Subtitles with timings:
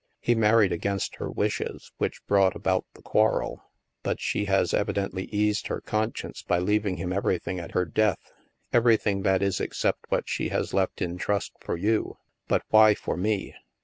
[0.19, 3.61] He married against her wishes, which brought about the quarrel.
[4.01, 8.31] But she has evidently eased her conscience by leaving him everything at her death.
[8.73, 12.17] Everything, that is, except what she has left in trust for you."
[12.47, 13.53] "But why forme?"